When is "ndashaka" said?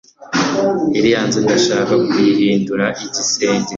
1.45-1.93